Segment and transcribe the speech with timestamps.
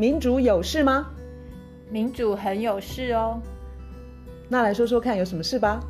[0.00, 1.10] 民主有事吗？
[1.90, 3.42] 民主很有事哦。
[4.48, 5.80] 那来说说看，有什么事吧？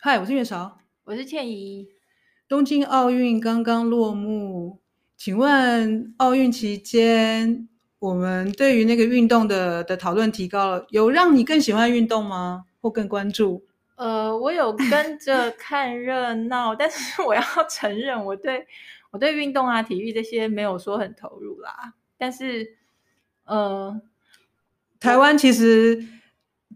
[0.00, 1.86] 嗨，我是月韶，我是倩怡。
[2.48, 4.80] 东京奥运刚刚落幕，
[5.16, 7.68] 请问奥运期间，
[8.00, 12.64] 我们对于那个运动的的讨论提高了，有让你更喜欢运动吗？
[12.80, 13.67] 或更关注？
[13.98, 18.64] 呃，我有跟着看热闹，但是我要 承认，我对
[19.10, 21.94] 我对运动啊、体育这些没有说很投入啦。
[22.16, 22.76] 但是，
[23.44, 24.00] 呃，
[25.00, 26.04] 台湾其实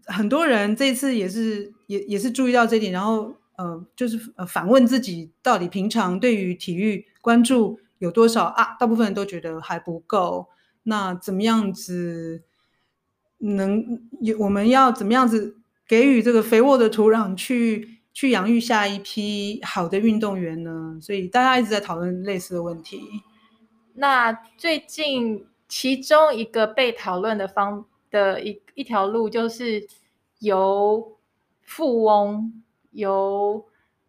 [0.05, 8.75] 很多人这次也是也也是注意到这点，然后呃，就是呃反问自己，到底平常对于体育关注有多少啊？
[8.77, 10.49] 大部分人都觉得还不够。
[10.83, 12.43] 那怎么样子
[13.37, 14.37] 能有？
[14.39, 15.55] 我们要怎么样子
[15.87, 20.97] 给予这个肥沃的土壤去去养育下一批好的运动员呢？
[21.01, 23.01] 所以大家一直在讨论类似的问题。
[23.95, 29.87] 那最近其中一个被讨论的方的一一条路，就是
[30.39, 31.17] 由
[31.61, 33.65] 富翁由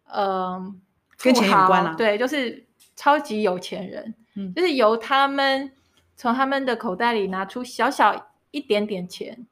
[0.07, 0.73] 呃
[1.17, 2.65] 跟钱有关啊，对，就是
[2.95, 5.71] 超级有钱人，嗯，就是由他们。
[6.17, 9.45] 从他们的口袋里拿出小小一点点钱，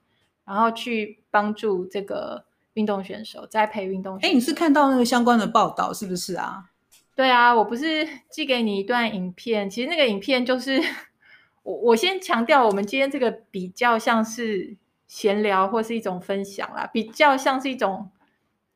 [0.45, 4.31] 然后去帮助这个运动选手栽培运动选手。
[4.31, 6.69] 哎，你是看到那个相关的报道是不是啊？
[7.15, 9.69] 对啊，我不是寄给你一段影片。
[9.69, 10.81] 其实那个影片就是
[11.63, 14.75] 我我先强调，我们今天这个比较像是
[15.07, 18.09] 闲聊或是一种分享啦，比较像是一种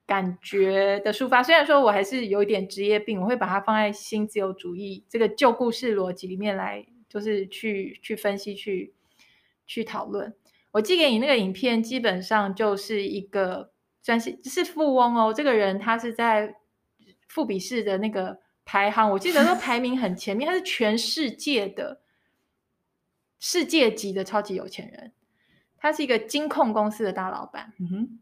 [0.05, 1.41] 感觉的抒发。
[1.41, 6.85] 虽然说我还是有一点职业病，我会把它放在新自由主义这个旧故事逻辑里面来。
[7.09, 8.93] 就是去去分析、去
[9.65, 10.35] 去讨论。
[10.77, 13.71] 我寄给你那个影片，基本上就是一个
[14.03, 15.33] 算是是富翁哦。
[15.33, 16.55] 这个人他是在
[17.27, 20.47] 富比士的那个排行，我记得都 排名很前面。
[20.47, 22.01] 他是全世界的
[23.39, 25.11] 世界级的超级有钱人，
[25.77, 27.73] 他是一个金控公司的大老板。
[27.79, 28.19] 嗯哼，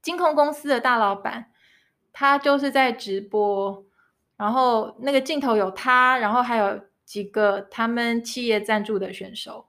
[0.00, 1.50] 金控公司的大老板，
[2.12, 3.84] 他就是在直播，
[4.38, 6.80] 然后那个镜头有他，然后还有。
[7.10, 9.66] 几个他们企业赞助的选手，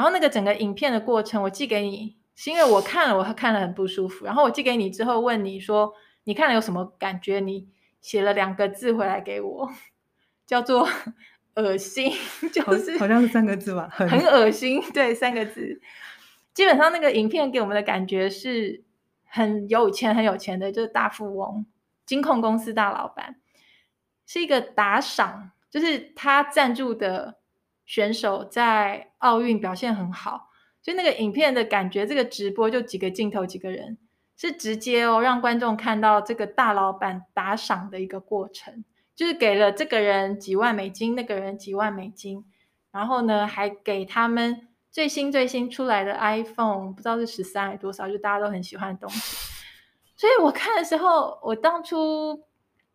[0.00, 4.24] 然后那个整个影片的过程，我寄给你，是因为我看了，我看了很不舒服。
[4.24, 5.92] 然后我寄给你之后，问你说，
[6.24, 7.38] 你看了有什么感觉？
[7.38, 7.68] 你
[8.00, 9.70] 写了两个字回来给我，
[10.46, 10.88] 叫做
[11.56, 12.10] “恶心”，
[12.50, 14.80] 就是好像是三个字吧，很恶心。
[14.94, 15.82] 对，三个字。
[16.54, 18.82] 基本上那个影片给我们的感觉是
[19.26, 21.66] 很有钱、很有钱的，就是大富翁、
[22.06, 23.36] 金控公司大老板，
[24.26, 25.50] 是一个打赏。
[25.68, 27.39] 就是他赞助的
[27.90, 33.98] 选手在奥运表现很好，就那个影片的感觉，这个直播就几个镜头几个人，
[34.36, 38.84] 是直接哦让观众看到这个大老板打赏的一个过程，
[39.16, 42.44] 就是给了这个人几万美金，那个人几万美金，
[42.92, 49.36] 然后呢还给他们最新最新出来的 iPhone，不知道是十三还是多少，就大家都很喜欢的东西。
[50.14, 52.44] 所以我看的时候，我当初。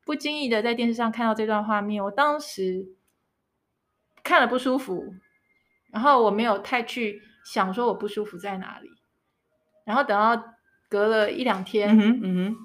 [0.05, 2.85] 不经意的在电视上看到这段画面，我当时
[4.25, 5.13] 看了不舒服，
[5.91, 8.89] 然后我没有太去想说我不舒服在哪里，
[9.85, 10.43] 然后等到
[10.89, 12.57] 隔了一两天，嗯哼，嗯哼，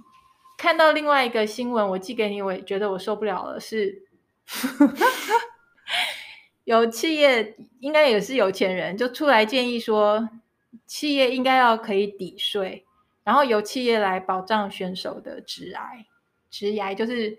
[0.56, 4.03] 看到另外一个新闻，我寄给你，我也觉得我受不了了，是
[6.65, 10.31] 有企业应该也是有钱人，就出来建议说，
[10.87, 12.87] 企业应该要可以抵税，
[13.22, 16.06] 然后由企业来保障选手的职癌。
[16.50, 17.38] 职涯就是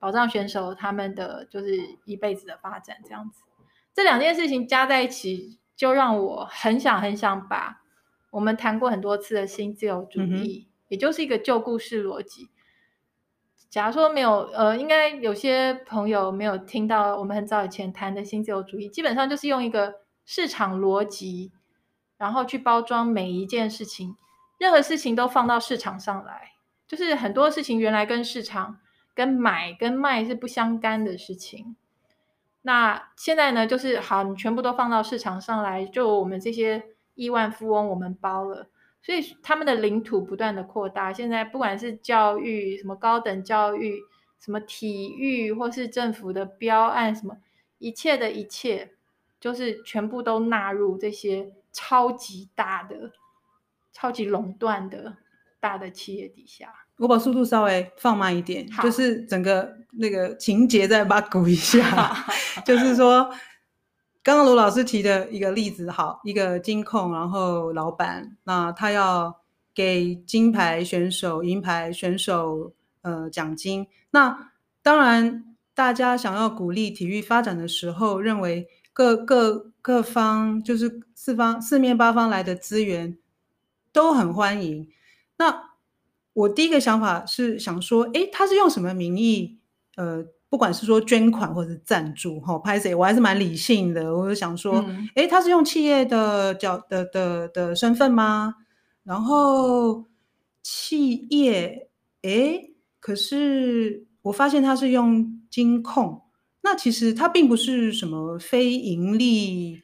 [0.00, 3.42] 保障选手他们的就是一辈子的发展，这样子，
[4.00, 7.82] 这两件事情加在一起，就让我很想很想把
[8.30, 12.48] 我们谈过很多次的新自由主义，嗯、也就是一个旧故事逻辑。
[13.68, 21.52] 假如说没有，呃，应该有些朋友没有听到我们很早以前谈的新自由主义，基本上就是用一个市场逻辑，
[22.16, 24.16] 然后去包装每一件事情，
[24.56, 26.52] 任何事情都放到市场上来。
[26.88, 28.78] 就是很多事情原来跟市场、
[29.14, 31.76] 跟买、跟卖是不相干的事情，
[32.62, 36.82] 那现在呢，就是好，你全部都放到市场上来，就我们这些
[37.14, 38.68] 亿万富翁，我们包了，
[39.02, 41.12] 所以他们的领土不断的扩大。
[41.12, 44.00] 现在不管是教育、什么高等教育、
[44.38, 47.36] 什么体育，或是政府的标案，什么
[47.78, 48.92] 一切的一切，
[49.40, 53.12] 就是全部都纳入这些超级大的、
[53.92, 55.16] 超级垄断的。
[55.62, 62.24] 大的企业底下，我把速度稍微放慢一点，就是整个那个情节再把它鼓一下。
[62.64, 63.30] 就是说，
[64.22, 69.40] 刚刚卢老师提的一个例子，好，一个金控，然后老板，那他要
[69.74, 72.72] 给金牌选手、银牌选手
[73.02, 73.86] 呃奖金。
[74.10, 74.50] 那
[74.82, 83.16] 当然，大家想要鼓励体育发展的时候，认为各各各方就是四方四面八方来的资源
[83.92, 84.88] 都很欢迎。
[85.36, 85.70] 那
[86.34, 89.59] 我第一个想法是想说，诶，他是用什么名义？
[89.96, 94.16] 呃，不管是说捐款或者是赞助，哈，拍谢我还是蛮理性的。
[94.16, 94.74] 我就想说，
[95.14, 98.54] 诶、嗯，他是用企业的角的的的，身份吗？
[99.02, 100.06] 然后
[100.62, 101.90] 企业，
[102.22, 106.22] 诶，可是我发现他是用金控，
[106.62, 109.82] 那其实他并不是什么非盈利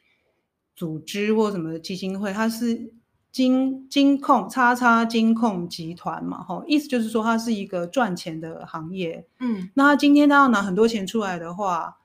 [0.75, 2.93] 组织或什么基金会，他是。
[3.37, 9.27] 金金控叉叉金控集团嘛，哈，意思就是说它是一个赚钱的行业。
[9.39, 11.99] 嗯，那他今天他要拿很多钱出来的话，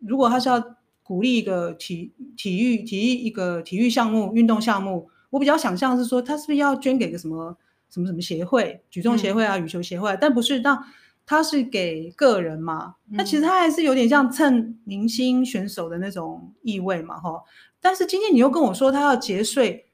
[0.00, 0.60] 如果他是要
[1.04, 7.56] 鼓励一个体体育体育一个体育项目运动项目，我比较想象是说他是不是要捐给个什么
[7.88, 10.84] 什么什么协会，举重协会啊，羽球协会，但不是，那
[11.24, 17.44] 他是给个人嘛，那其实他还是有点像蹭明星选手的那种意味嘛，哈。
[17.80, 19.84] 但是今天你又跟我说他要节税。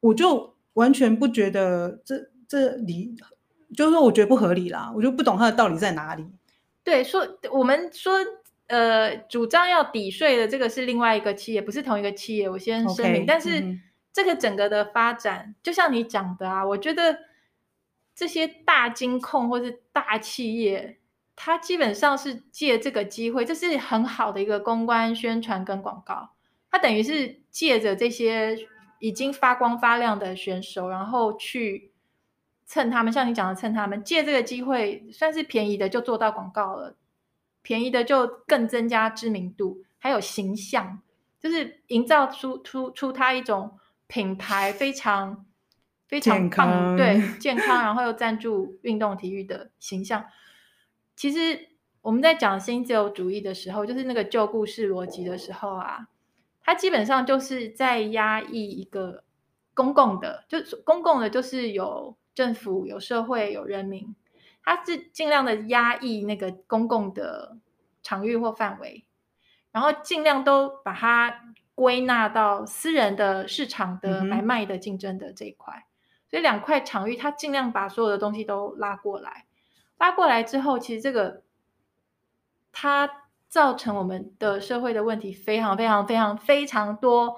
[0.00, 2.16] 我就完全不觉得这
[2.48, 3.14] 这理，
[3.76, 6.26] 就是说我觉得不合理啦，我就不懂它的道理在哪里。
[6.82, 8.18] 对，说我们说
[8.66, 12.48] 呃，主张要抵税的这个是另外一个企业，不是同一个企业。
[12.48, 13.78] 我先声明，okay, 但是
[14.12, 17.18] 这个整个的发展，嗯、就像你讲的啊，我觉得
[18.14, 20.98] 这些大金控或是大企业，
[21.36, 26.30] 它基本上是借这个机会，这是很好的一个公关宣传跟广告，
[26.70, 28.56] 它等于是借着这些。
[29.00, 31.90] 已经发光发亮的选手，然后去
[32.66, 36.96] 蹭他们，像你讲的蹭他们，借这个机会，算是便宜的就做到广告了，
[37.62, 41.00] 便宜的就更增加知名度，还有形象，
[41.40, 45.46] 就是营造出出出他一种品牌非常
[46.06, 50.26] 非常棒，健对健康，然后又赞助运动体育的形象。
[51.16, 51.70] 其实
[52.02, 56.09] 我们在讲新自由主义的时候，就是那个旧故事逻辑的时候啊。
[56.62, 59.24] 它基本上就是在压抑一个
[59.74, 64.14] 公共的，就是公共的，就是有政府、有社会、有人民，
[64.62, 67.56] 它是尽量的压抑那个公共的
[68.02, 69.04] 场域或范围，
[69.72, 75.88] 然后尽量都把它归纳到私人的市场的买卖的竞争的这一块，嗯、
[76.28, 79.46] 所以两块场域，它尽量把所有的东西都拉过来，
[79.98, 81.42] 拉过来之后，其实这个
[82.70, 83.10] 它。
[83.50, 87.36] 造成我们的社会的问题非常非常非常非常多。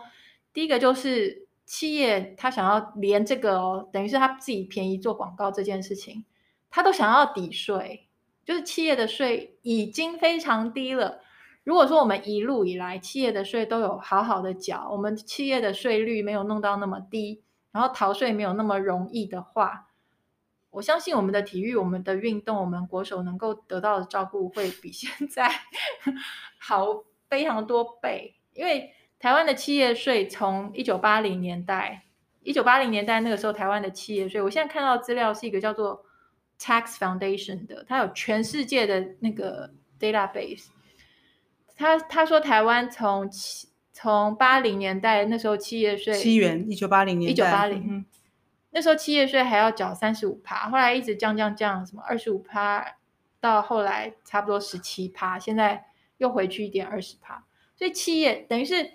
[0.53, 6.25] 第一个就是企业，他想要连这个，等于是他自己便宜做广告这件事情，
[6.71, 8.07] 他都想要抵税。
[8.45, 11.21] 就是企业的税已经非常低了。
[11.63, 19.92] 如果说我们一路以来企业的税都有好好的缴，我们企业的税率没有弄到那么低，然后逃税没有那么容易的话。
[20.73, 25.49] 我相信我们的体育、我们的运动、我们国手能够得到的照顾会比现在
[26.59, 28.35] 好非常多倍。
[28.55, 32.07] 因为台湾的企业税从一九八零年代，
[32.43, 36.05] 一九八零年代那个时候台湾的企业税，我现在看到资料是一个叫做
[36.59, 40.69] Tax Foundation 的，它有全世界的那个 database。
[41.77, 43.29] 他他说台湾从
[43.93, 48.05] 从八零年代那时候企业税七元，一九八零年，一九八零。
[48.75, 52.97] 那时候企业税还要缴三十五趴，后来一直降降降，什么二十五趴，
[53.39, 55.85] 到后来差不多十七趴，现在
[56.17, 57.45] 又回去一点二十趴。
[57.77, 58.93] 所以企业等于是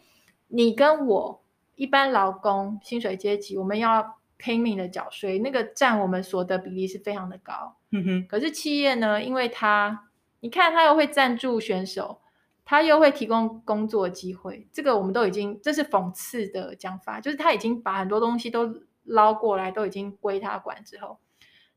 [0.48, 1.44] 你跟我
[1.76, 7.76] 一般劳工薪水阶级，我们要拼命的缴税，那个占我们所得比例是非常的高。
[7.92, 8.28] 嗯哼。
[8.28, 10.08] 可是企业呢，因为它
[10.40, 12.20] 你看它又会赞助选手，
[12.66, 18.82] 它又会提供工作机会，这个我们都已经这是讽刺的讲法，就是他已经把很多东西都。
[19.08, 21.18] 捞过来都已经归他管之后，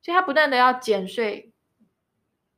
[0.03, 1.53] 所以他不断的要减税、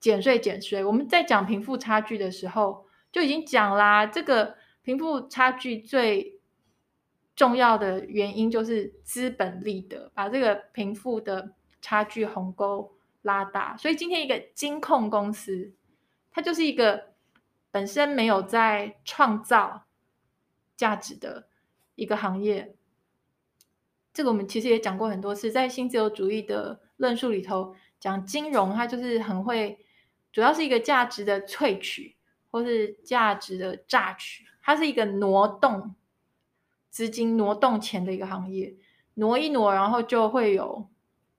[0.01, 0.83] 减税、减税。
[0.83, 6.41] 我们在讲贫富差距的时候就已经讲啦，这个贫富差距最
[7.37, 13.77] 重要的原因就是资本利得，把这个贫富的差距鸿沟拉大。
[13.77, 15.73] 所以今天一个金控公司，
[16.31, 17.13] 它就是一个
[17.71, 19.85] 本身没有在创造
[20.77, 21.49] 价值的
[21.95, 22.75] 一个行业。
[24.15, 29.79] 这个我们其实也讲过很多次，在新自由主义的论述里头，讲金融它就是很会，
[30.31, 32.17] 主要是一个价值的萃取，
[32.51, 35.95] 或是价值的榨取，它是一个挪动
[36.91, 38.75] 资金、挪动钱的一个行业，
[39.15, 40.91] 挪一挪，然后就会有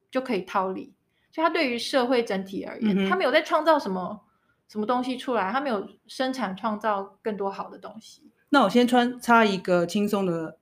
[0.09, 0.95] 就可以套利。
[1.31, 4.21] 所以它对于社会整体而言，它没有在创造什么
[4.67, 8.31] 什么东西出来，它没有生产创造更多好的东西。
[8.49, 10.57] 那我先穿插一个轻松的。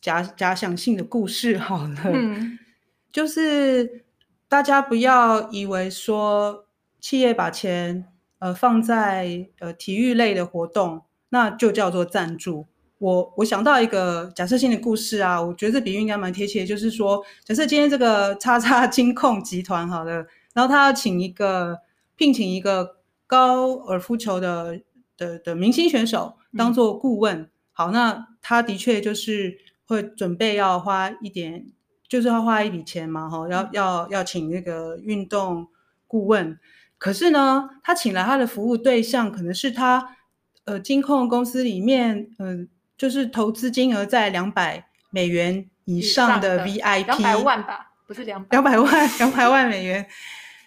[0.00, 2.58] 假假想性的故事好了，嗯，
[3.12, 4.04] 就是
[4.48, 6.66] 大家不要以为说
[7.00, 8.06] 企业把钱
[8.38, 12.66] 呃放在呃体育类的活动，那就叫做赞助。
[12.98, 21.78] 我我想到一个假设性的故事啊，我觉得这比喻应该蛮贴切，就是说，假设今天这个叉叉金控集团好了，然后他要请一个
[22.16, 24.80] 聘请一个高尔夫球的
[25.16, 29.56] 的的明星选手当做顾问，嗯、好，那他的确就是
[29.90, 31.66] 会准备要花一点，
[32.08, 35.68] 就是要花一笔钱嘛，哈，要要要请那个运动
[36.06, 36.58] 顾问，
[36.96, 40.16] 可是呢，他请来他的服务对象可能是他
[40.64, 42.60] 呃金控公司里面嗯。
[42.62, 42.66] 呃
[43.00, 50.06] 就是投资金额在两百美元以上的 VIP，两百万吧，不是两百两百万两百万美元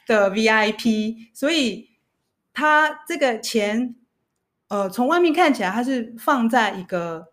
[0.08, 1.92] 的 VIP，所以
[2.52, 3.94] 他这个钱，
[4.68, 7.28] 呃，从外面看起来他是放在一个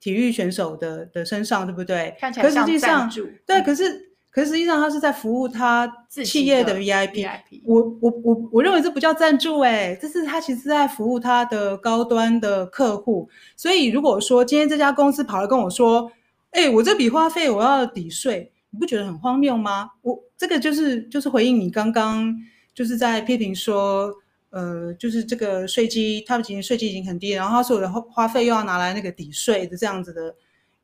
[0.00, 2.16] 体育选手的的身上，对不对？
[2.20, 4.04] 看起来像赞助，对，可是。
[4.36, 5.90] 可是实际上，他是在服务他
[6.22, 7.26] 企业的 VIP。
[7.64, 13.26] 我我我我认为这不叫赞助，哎，这是他其实在服务他的高端的客户。
[13.56, 16.12] 所以如果说今天这家公司跑来跟我说，
[16.50, 19.92] 哎，我这笔花费我要抵税，你不觉得很荒谬吗？
[20.02, 22.36] 我这个就是就是回应你刚刚
[22.74, 24.12] 就是在批评说，
[24.56, 30.34] 呃，就是这个税基，他们其实税基已经很低，然后他所有的花花费又要拿来那个抵税的这样子的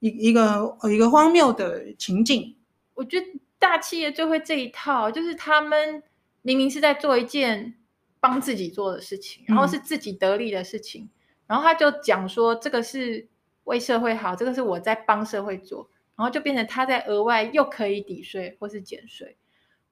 [0.01, 2.55] 一一个一个荒谬的情境。
[2.93, 3.27] 我觉得
[3.59, 6.03] 大企业就会这一套，就是他们
[6.43, 7.73] 明明是在做一件
[8.21, 11.11] 帮自己做的事情，然后是自己得利的事情，嗯、
[11.47, 13.27] 然后他就讲说这个是
[13.65, 19.35] 为社会好，这个是我在帮社会做，然后就变成他在额外又可以抵税或是减税。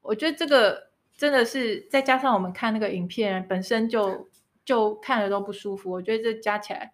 [0.03, 0.89] 我觉得这个
[1.21, 4.29] 真的是再加上我们看那个影片本身就
[4.65, 6.93] 就看了都不舒服，我觉得这加起来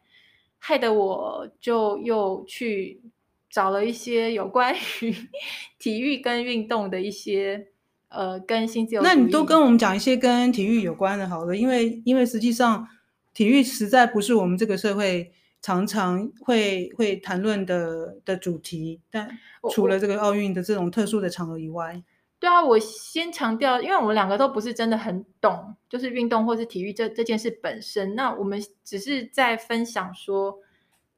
[0.58, 3.00] 害得我就又去。
[3.48, 5.14] 找了一些有关于
[5.78, 7.68] 体育跟运动的一些
[8.08, 9.00] 呃，跟新自由。
[9.00, 12.86] 那你都跟我们讲一些跟体育有关的，好了，因为因为实际上
[13.32, 19.00] 体育实在不是我们这个社会常常会会谈论的的主题。
[19.10, 19.38] 但
[19.70, 22.02] 除了这个奥运的这种特殊的场合以外，
[22.38, 28.14] 对啊，我先强调，因为我们两个都不是真的很懂，就是运动或是体育这这件事本身。
[28.14, 30.60] 那我们只是在分享说。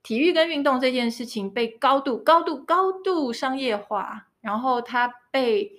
[0.01, 5.73] 体育跟运动这件事情被高度、高度、高度商业化，然后它被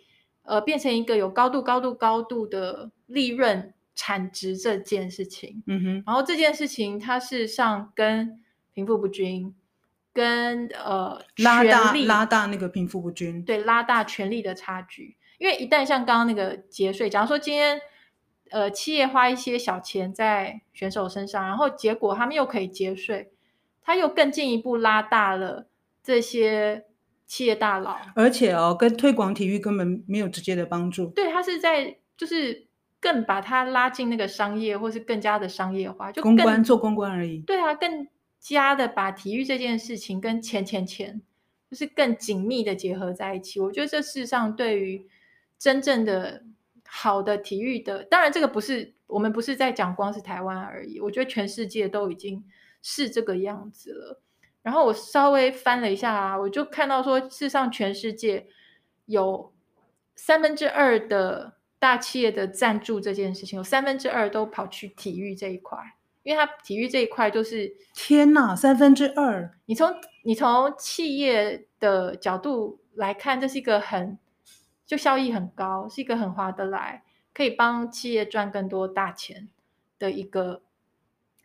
[0.43, 5.63] 呃变成一个有高度、高度、高度的利润产值这件事情。
[5.65, 8.39] 嗯哼，然后这件事情它事实上跟
[8.73, 9.55] 贫富不均、
[10.13, 15.15] 跟呃拉大拉大那个贫富不均，对，拉大权力的差距。
[15.39, 17.81] 因为一旦像刚刚那个节税，假如说今天
[18.51, 23.31] 呃企业花一些小钱在选手身上，然后结果他们又可以节税。
[23.81, 25.67] 他又更进一步拉大了
[26.03, 26.85] 这些
[27.25, 31.07] 企业大佬，而且哦，跟推广体育根本没有直接的帮助。
[31.07, 32.67] 对，他是在就是
[32.99, 37.39] 更把它拉进那个商业，或是更加的商业化，就公关做公关而已。
[37.39, 38.07] 对啊，更
[38.39, 41.19] 加的把体育这件事情跟钱钱钱，
[41.71, 43.59] 就是更紧密的结合在一起。
[43.59, 45.07] 我觉得这事实上对于
[45.59, 46.43] 真正的
[46.87, 52.43] 好的体育的，当然这个不是我们不是在讲光是台湾而已，我觉得全世界都已经。
[52.81, 54.21] 是这个样子了，
[54.61, 58.47] 然后我稍微翻了一下啊，我就看到说，事实上全世界
[59.05, 59.51] 有
[60.15, 65.77] 三分之二的大企业的赞助这件事情，有三分之二都跑去体育这一块，
[66.23, 69.51] 因为它体育这一块就是天哪，三分之二！
[69.65, 74.17] 你从你从企业的角度来看，这是一个很
[74.89, 79.47] 就效益很高，是一个很划得来，可以帮企业赚更多大钱
[79.99, 80.63] 的一个。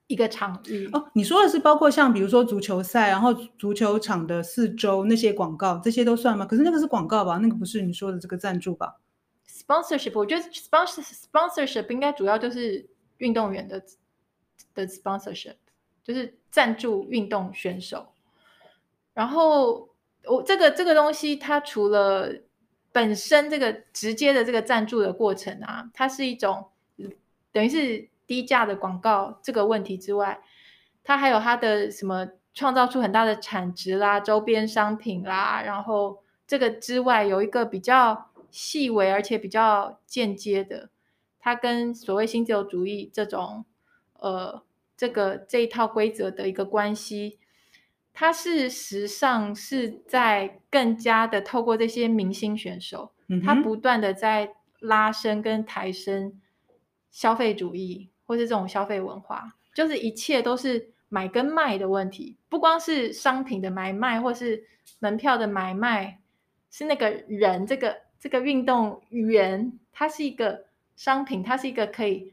[0.07, 6.45] 一个场域哦，你说的是包括像比如说足球赛，然后足球场的四周那些广告，这些都算吗？
[6.45, 9.01] 可是那个是广告吧，那个不是你说的这个赞助吧
[9.49, 12.87] ？Sponsorship，我觉得 sponsor sponsorship 应该主要就是
[13.17, 13.83] 运动员的
[14.75, 15.57] 的 sponsorship，
[16.05, 18.07] 就是赞助运动选手。
[19.15, 19.89] 然后
[20.27, 22.31] 我这个这个东西，它除了
[22.95, 26.69] 本身这个直接的这个赞助的过程啊，它是一种
[27.53, 28.09] 等于是。
[28.27, 30.41] 低价的广告这个问题之外，
[31.05, 40.89] 它还有它的什么创造出很大的产值啦、周边商品啦，然后这个之外有一个比较细微而且比较间接的，
[41.39, 43.67] 它跟所谓新自由主义这种
[44.15, 44.63] 呃
[44.97, 47.39] 这个这一套规则的一个关系，
[48.15, 56.41] 它事实上是在更加的透过这些明星选手，嗯、他不断的在拉伸跟抬升
[57.11, 58.09] 消费主义。
[58.27, 64.65] 或是这种消费文化，就是一切都是买跟卖的问题，不光是商品的买卖，或是
[64.99, 66.21] 门票的买卖，
[66.71, 70.65] 是那个人，这个这个运动员，他是一个
[70.97, 72.33] 商品，他是一个可以，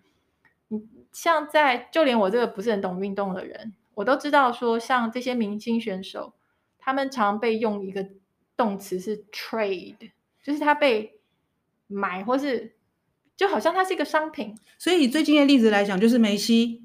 [1.11, 6.33] 像在就连我这个不是很懂运动的人，我都知道说，像这些明星选手，
[6.79, 8.07] 他们常被用一个
[8.55, 10.11] 动词是 trade，
[10.43, 11.19] 就是他被
[11.87, 12.75] 买或是
[13.35, 14.57] 就好像它是一个商品。
[14.77, 16.83] 所以以最近的例子来讲，就是梅西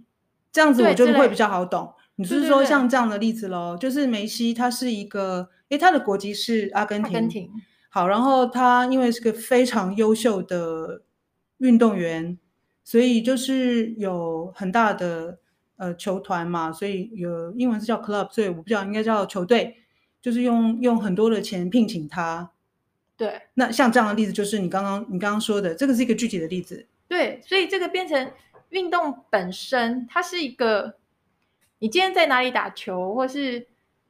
[0.51, 1.95] 这样子，我就会比较好懂。
[2.17, 3.77] 你是说像这样的例子喽？
[3.79, 7.15] 就是梅西他是一个，诶，他的国籍是阿根廷。
[7.15, 7.51] 阿根廷。
[7.89, 11.03] 好，然后他因为是个非常优秀的
[11.59, 12.39] 运动员。
[12.89, 15.41] 所以就是有很大的
[15.77, 19.77] 呃球团嘛，所以有英文是叫 club，所以我不知道应该叫球队，
[20.21, 22.51] 就是用用很多的钱聘请他。
[23.17, 26.87] 对，那像这样的例子就是你刚刚你刚刚说的，这个是一个具体的例子。
[27.09, 28.33] 对，所以这个变成
[28.71, 30.97] 运动本身，它是一个
[31.79, 33.67] 你今天在哪里打球，或是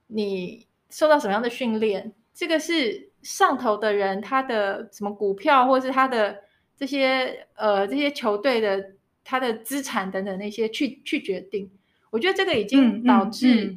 [0.07, 6.45] 你受到什么样的训练，这个是上头的人他的什么股票，或是他的。
[6.79, 8.91] 这些呃，这些球队的
[9.28, 11.68] 他的资产等等那些去去决定，
[12.11, 13.76] 我觉得这个已经导致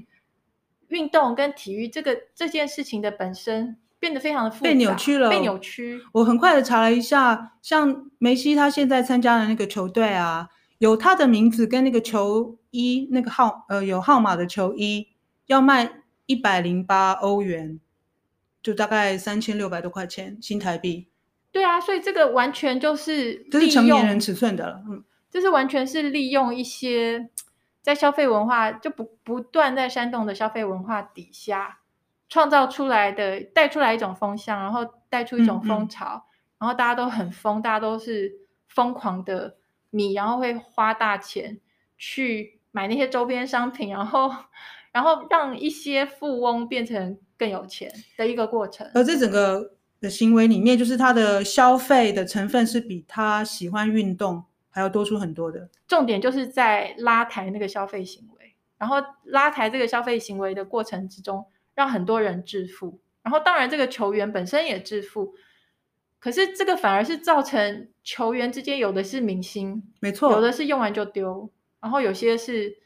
[0.90, 6.00] 运动跟体育这个、嗯嗯、这件事情的本身变得非常的复杂，被扭曲了，被扭曲。
[6.14, 15.08] 我很快的查了一下，像梅西他现在参加的那个球队啊，有他的名字跟那个球衣那个号呃有号码的球衣，
[15.48, 17.80] 要卖一百零八欧元，
[18.62, 21.08] 就大概三千六百多块钱新台币。
[21.52, 27.30] 对啊，所以这个完全就是，这是成年人尺寸的了，嗯，这是完全是利用一些
[27.82, 31.80] 在消费文化就不不断在煽动的消费文化底下
[32.28, 36.24] 创造出来的，带出来一种风向，然后带出一种风潮，嗯嗯，
[36.60, 38.32] 然后大家都很疯，大家都是
[38.68, 39.58] 疯狂的
[39.90, 41.60] 迷，然后会花大钱
[41.98, 44.32] 去买那些周边商品，然后
[44.92, 49.76] 然后让一些富翁变成更有钱的一个过程，而这整个。
[50.02, 54.46] 的行为里面，就是他的消费的成分是比他喜欢运动
[54.80, 55.70] 还要多出很多的。
[55.88, 63.00] 重点就是在拉抬那个消费行为，然后拉抬这个消费行为的过程之中，让很多人致富。
[63.22, 65.34] 然后当然这个球员本身也致富，
[66.20, 71.52] 可是这个反而是造成球员之间有的是明星，没错，有的是用完就丢，
[71.82, 72.78] 然后有些是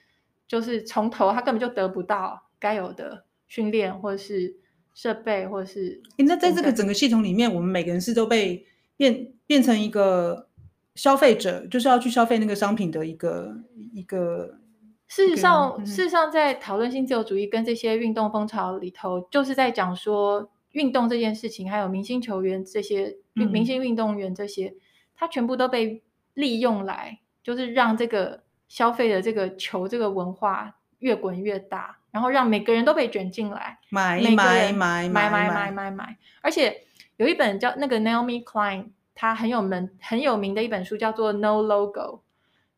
[0.47, 4.57] 就是从头他根本就得不到该有的训练或者是。
[4.95, 8.63] 设备或者是，那在这个整个系统里面，我们每个人是都被
[8.95, 10.47] 变变成一个
[10.95, 13.55] 消费者，就是要去消费那个商品的一个
[13.93, 14.59] 一个。
[15.07, 24.73] 事实上，嗯、事实上，在讨论新自由主义跟这些运动风潮里头，就是在讲说运动这件事情，还有明星球员这些、嗯、明星运动员这些，
[25.15, 26.01] 他全部都被
[26.33, 31.99] 利用来，就是让这个消费的这个球这个文化越滚越大。
[32.09, 36.83] 然后让每个人都被卷进来，买买买买买买买买买，而且
[37.17, 38.89] 有一本叫那个 Naomi Klein，
[39.23, 42.23] 他很有名很有名的一本书叫做 No Logo，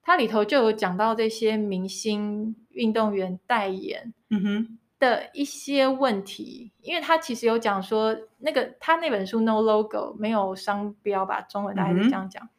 [0.04, 4.78] 它里头就有讲到这些明星运动员代言嗯哼。
[5.00, 12.50] 的一些问题，嗯、因为他其实有讲说那个他那本书 No Logo 没有商标吧，中文大概是这样讲，嗯、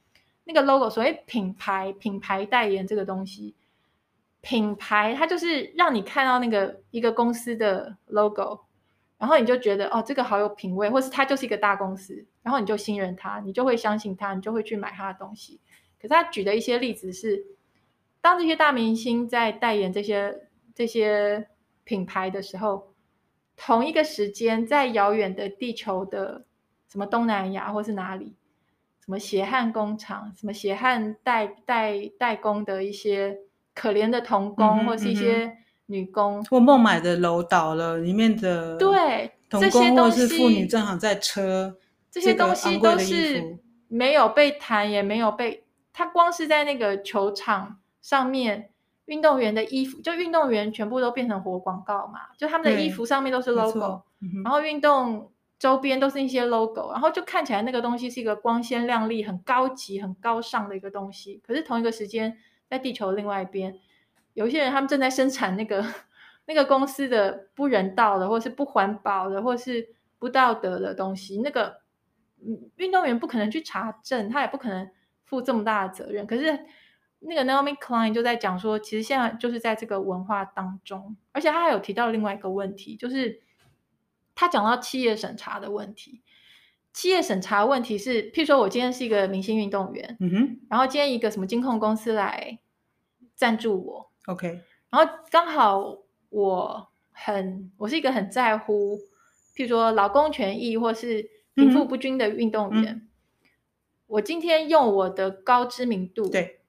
[0.42, 3.55] 那个 logo 所谓品牌品牌代言这个东西。
[4.40, 8.65] 品牌它就是让你看到那个一个公司的 logo，
[9.18, 15.61] 然后你就觉得哦，这个好有品味，或是他就是一个大公司，然后你就信任他，你就会相信他，你就会去买他的东西。
[16.00, 17.44] 可是他举的一些例子是，
[18.20, 21.48] 当这些大明星在代言这些这些
[21.85, 22.92] 品牌的时候，
[23.57, 26.44] 同一个时间在遥远的地球的
[26.88, 28.35] 什么东南亚或是哪里，
[29.05, 33.40] 什么血汗工厂，什么血汗代代代工的一些。
[33.79, 41.77] 可怜的童工，或是一些女工，或孟买的楼倒了，里面的对童工或是妇女正好在车，
[42.11, 45.64] 这些东西都是没有被弹，也没有被。
[45.92, 48.70] 他光是在那个球场上面，
[49.05, 54.03] 运动员的衣服，就运动员全部都变成活广告嘛，就他们的衣服上面都是 logo，
[54.44, 61.40] 然后运动周边都是一些 logo，然后就看起来那个东西是一个光鲜亮丽、很高级、很高尚的一个东西。
[61.46, 62.37] 可是同一个时间。
[62.68, 63.72] 在地球另外一边，
[64.37, 65.83] 有一些人他们正在生产那个
[66.44, 71.40] 那个公司的不人道的，或是不环保的，或是不道德的东西。
[71.40, 71.81] 那个
[72.77, 74.90] 运动员不可能去查证，他也不可能
[75.25, 76.27] 负这么大的责任。
[76.27, 76.66] 可是
[77.20, 83.40] 那个 Naomi Klein 就在讲说，其实现在就是在这个文化当中，而且他还有提到另外一个问题，就是
[84.35, 86.22] 他讲到企业审查的问题。
[86.92, 92.59] 企业审查问题是，譬如说我今天是一个明星运动员，嗯哼，然后今天一个什么金控公司来
[93.35, 94.60] 赞助我，OK，
[94.90, 98.98] 然后刚好我很我是一个很在乎，
[99.54, 103.08] 譬如说劳工权益或是贫富不均的运动员，嗯、
[104.06, 106.60] 我今天用我的高知名度，对，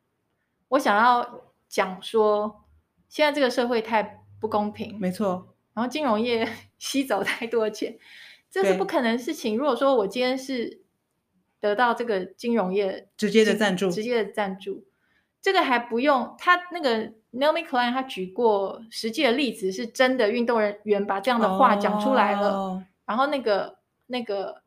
[0.69, 2.63] 我想要讲说，
[3.09, 5.55] 现在这个社会太不公平，没错。
[5.73, 6.47] 然后金融业
[6.79, 7.99] 吸走太多钱，
[8.49, 9.57] 这是不可能的事情。
[9.57, 10.81] 如果说我今天是
[11.59, 14.87] 得到这个金融业直接的赞助，直接的赞助，
[15.41, 24.61] 这个还不用他那个 Naomi Klein 他举过实际的例子，是真的运动人员把这样的话讲出来了，哦、然后那个那个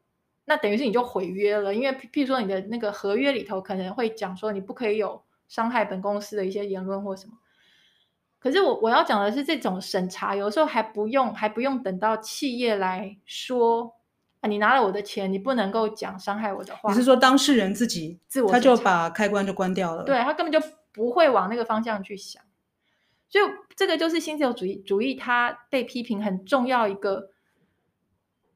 [0.45, 7.33] 那等于是你就毁约了，因为譬如说你的那个合约里头可能会讲说你不可以有伤害本公司的一些言论或什么。
[8.39, 13.95] 可是我我要讲的是，这种审查有时候还不用还不用等到企业来说
[14.41, 16.91] 啊，你拿了我的钱，你不能够讲伤害我的话。
[16.91, 20.05] 你是说当事人自己自我他就把开关就关掉了？
[20.05, 22.43] 对，他根本就不会往那个方向去想。
[23.31, 27.31] 所以这个就是新自由主义主义，它被批评很重要一个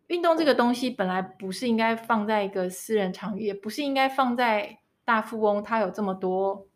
[0.09, 6.67] 运动这个东西本来不是应该放在一个私人场域，也不是应该放在大富翁他有这么多。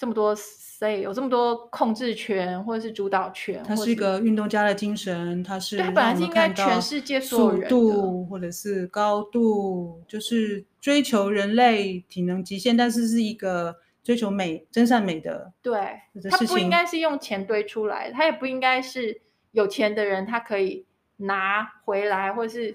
[0.00, 13.74] 这么多 say 有这么多控制权或者是主导权，它是一个运动家的精神，它是它本来是应该全世界所有人速度或者是高度，就是追求人类体能极限，但是是一个
[14.08, 15.52] 追求美、真善美的。
[15.60, 20.86] 对，它不应该是用钱堆出来，它也不应该是有钱的人他可以
[21.18, 22.74] 拿回来，或者是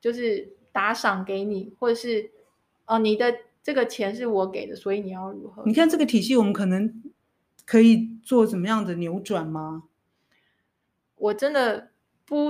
[0.00, 2.30] 就是打赏给你，或者是
[2.86, 3.34] 哦你的。
[3.60, 5.62] 这个钱是我给的，所以你要如何？
[5.66, 7.02] 你看这个体系，我们可能
[7.66, 9.82] 可以做怎么样的扭转吗？
[11.16, 11.90] 我真的
[12.24, 12.46] 不，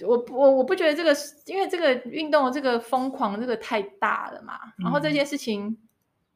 [0.00, 4.54] 我我我不觉得这个，因为这个运动这个疯狂，这个太大了嘛。
[4.78, 5.76] 然后这件事情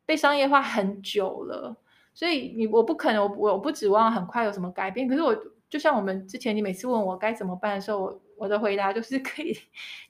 [0.05, 1.77] 被商业化很久了，嗯、
[2.15, 5.09] 所以你我不可能，我我不指望很快有什么改变。
[5.09, 5.37] 可是我
[5.69, 9.57] 就像我们之前，你每次问我该怎么办的时候，我我的回答就是可以，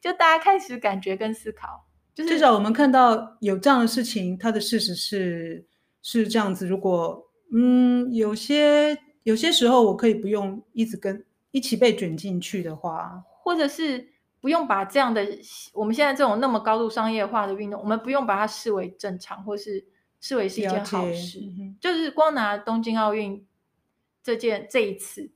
[0.01, 1.85] 就大家开始感觉跟思考。
[2.15, 5.65] 就是、至少我们看到有这样的事情，它的事实是
[6.03, 6.67] 是这样子。
[6.67, 14.07] 如果嗯，有些有些时候我可以不用一直跟一起被卷进去的话，或者是
[14.43, 15.27] 不用把这样的
[15.73, 19.87] 我们现在这种那么高度商业化的运动，我们不用把它视为正常，或是
[20.21, 21.39] 视为是一件好事。
[21.41, 23.47] 嗯、就是光拿东京奥运
[24.21, 25.31] 这件这一次，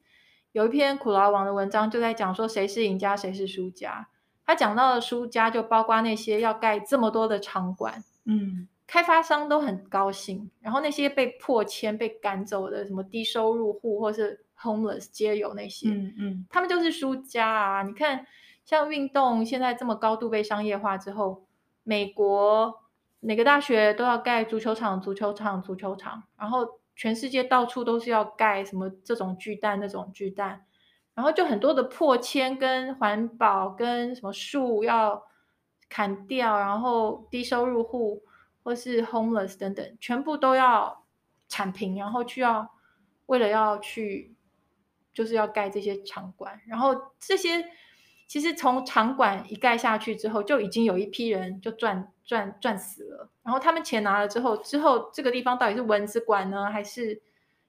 [0.51, 4.09] 有一篇苦劳王的文章就在讲说，谁是赢家，谁是输家。
[4.45, 17.83] 他讲到的输家就包括那些要盖这么多的场馆，嗯，开发商都很高兴，然后那些被破迁、被赶走的什么低收入户或是 homeless 皆有那些，嗯嗯，他们就是输家啊！
[17.83, 18.25] 你看，
[18.67, 21.47] 像运动现在这么高度被商业化之后，
[21.85, 22.83] 美国
[23.21, 30.67] 每个大学都要盖足球场、足球场、足球场，然后全世界到处都是要盖什么这种巨蛋、那种巨蛋。
[31.15, 35.23] 然后就很多的破迁跟环保跟什么树要
[35.89, 38.23] 砍掉，然后低收入户
[38.63, 41.07] 或是 homeless 等等，全部都要
[41.49, 42.71] 铲平，然后去要
[43.27, 44.37] 为了要去
[45.15, 47.65] 就是要盖这些场馆，然后这些
[48.27, 57.23] 其实从场馆一盖下去之后，就已经有一批人就赚赚赚死了，然后他们钱拿了之后，之后这个地方到底是蚊子馆呢，还是？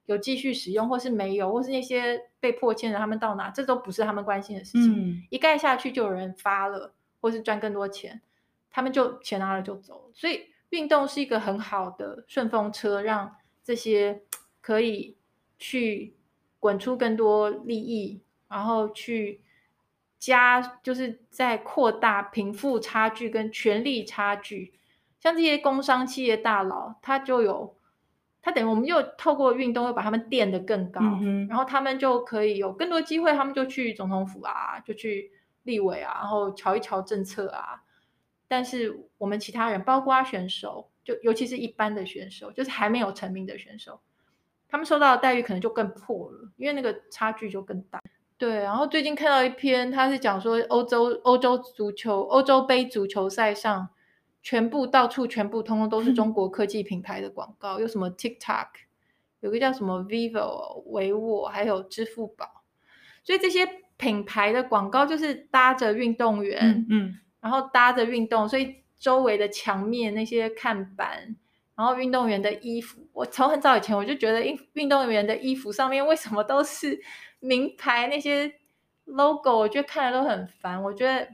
[0.08, 4.90] 有继续使用，或是没有，或是那些被迫迁的，他们到哪，这都不是他们关心的事情。
[4.90, 8.22] 嗯、一盖下去就有人发了，或是赚更多钱，
[8.72, 10.10] 他们就钱拿了就走。
[10.14, 14.22] 所以运动是一个很好的顺风车，让这些
[14.62, 15.18] 可以
[15.60, 16.16] 去
[16.58, 19.42] 滚出更多利益，然后去
[20.20, 24.74] 加，就是在扩大贫富差距跟权力差距。
[25.20, 27.76] 像这些工商企业大佬，他就有。
[28.40, 35.30] 他等于我们又透过运动又把他们垫得更高，嗯，然后他们就可以有更多机会，他们就去总统府啊，就去
[35.64, 37.84] 立委啊，然后瞧一瞧政策啊。
[38.48, 44.00] 但是我们其他人，包括选手，就尤其是一般的选手，就是还没有成名的选手，
[44.70, 48.02] 他们受到的待遇可能就更破了，因为那个差距就更大。
[48.38, 53.90] 对，然后最近看到一篇，他是讲说欧洲欧洲足球欧洲杯足球赛上。
[54.44, 58.68] 全部到处全部通通都是中国科技品牌的广告，嗯、有什么 TikTok，
[59.42, 62.64] 有个叫什么 Vivo、维沃，还有支付宝，
[63.26, 71.36] 所以这些品牌的广告就是搭着运动员，嗯，嗯，然后搭着运动，所以周围的墙面那些看板，
[71.76, 76.98] 然后运动员的衣服，我从很早以前我就觉得，运运动员的衣服上面为什么都是
[77.40, 78.56] 名牌那些
[79.06, 80.82] logo，我觉得看着都很烦。
[80.84, 81.28] 我觉得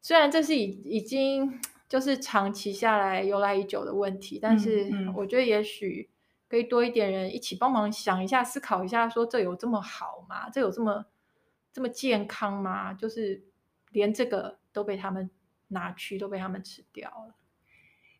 [0.00, 1.60] 虽然这是已已经。
[1.86, 6.10] 就是长期下来由来已久的问题，但是我觉得也许
[6.48, 10.50] 可以多一点人一起帮忙想一下、思考一下，说这有这么好吗？
[10.50, 11.04] 这有这么
[11.72, 12.92] 这么健康吗？
[12.94, 13.44] 就是
[13.92, 15.30] 连这个都被他们
[15.68, 17.34] 拿去，都被他们吃掉了。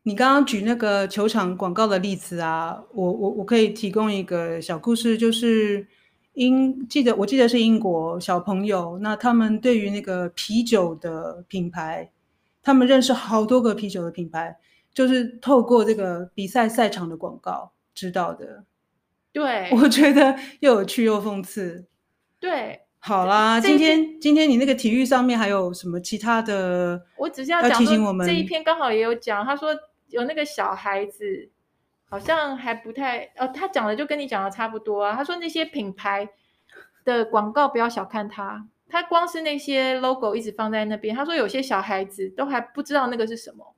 [0.03, 5.85] 你刚刚举那个球场广告的例子啊，我我我可以提供一个小故事，就是
[6.35, 12.11] 英记得我记得是英国小朋友，那他们对于那个啤酒的品牌，
[12.61, 14.57] 他们认识好多个啤酒的品牌，
[14.93, 18.63] 就是透过这个比赛赛场的广告知道的。
[19.33, 21.85] 对， 我觉得又有趣又讽刺。
[22.39, 22.81] 对。
[22.99, 26.99] 好啦，今天今天你那个体育上面还有什么其他的？
[27.17, 29.69] 我只是要提醒我们，这一篇刚好也有讲，他说
[30.07, 31.23] 有那个小孩子
[32.07, 35.15] 好像还不太哦，他讲的就跟你讲的差不多啊。
[35.15, 36.29] 他说那些品牌
[37.03, 41.15] 的广告不要小看它，他光是那些 logo 一直放在那边。
[41.15, 43.75] 他说有些小孩子都还不知道那个是什么，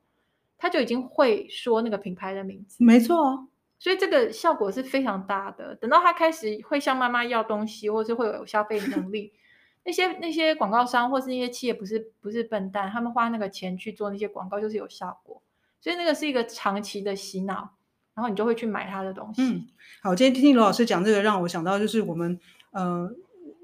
[0.56, 2.82] 他就已经会说那个品牌的名字。
[2.84, 3.48] 没错。
[3.80, 5.74] 所以这个效果是非常大的。
[5.76, 9.32] 等到他开始会向妈妈要东西，或是会有消费能力，
[9.84, 15.40] 那些那些广告商或是那些企业不是不是笨蛋，他们花那个钱去做那些广告就是有效果。
[15.80, 17.76] 所以那个是一个长期的洗脑，
[18.18, 19.42] 然后你就会去买他的东西。
[19.42, 19.64] 嗯，
[20.02, 22.36] 好，今天听听罗老师讲这个，让我想到就是我们
[22.72, 23.08] 呃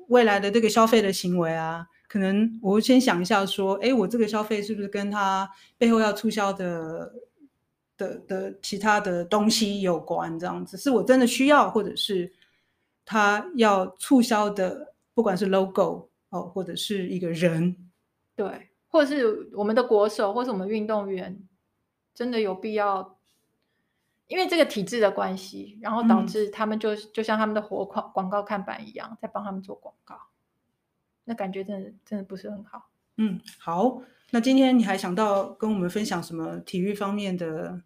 [0.07, 7.13] 未来的这个消费的行为啊，可能我会先想一下说，哎，我这个消费是不是跟他背后要促销的。
[7.97, 12.33] 的的其他的东西有关，这样子是我真的需要，或者是
[13.05, 17.77] 他要促销的，不管是 logo 哦，或者是一个人，
[18.35, 21.39] 对，或者是我们的国手，或是我们运动员，
[22.13, 23.17] 真的有必要，
[24.27, 30.19] 因为这个体制的关系，然后导致他们就、嗯、就像他们的活广广告看板一样，在帮他们做广告，
[31.25, 32.91] 那感觉真的真的不是很好。
[33.17, 34.03] 嗯，好。
[34.31, 37.83] 那今天你还想到跟我们分享什么体育方面的？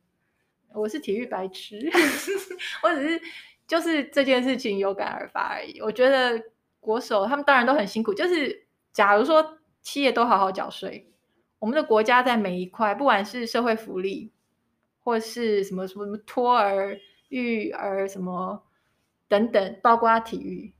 [0.73, 1.79] 我是体育白痴，
[2.83, 3.21] 我只是
[3.67, 5.81] 就是这件事情有感而发而已。
[5.81, 6.43] 我觉得
[6.79, 11.11] 国手他们当然都很辛苦，就是假如说企业都好好缴税，
[11.59, 14.33] 我们的国家在每一块，不管是社会福利，
[15.09, 16.99] 或是什么什么什么托儿、
[17.31, 18.63] 育儿什么
[19.27, 20.73] 等等，包括体育，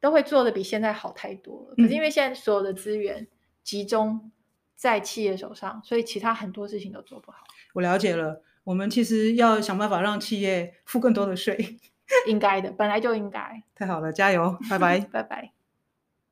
[0.00, 1.74] 都会做的比现在好太多了。
[1.76, 3.26] 可是因为现在所有的资源
[3.62, 4.30] 集中。
[4.74, 7.44] 在企业手上，所以其他很多事情都做不好。
[7.72, 11.78] 我了解了，我们其实要想办法让企业付更多的税，
[12.26, 13.62] 应该的，本来就应该。
[13.76, 15.52] 太好了，加油，拜拜， 拜拜。